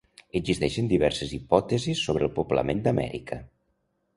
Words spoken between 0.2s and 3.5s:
Existeixen diverses hipòtesis sobre el poblament d'Amèrica.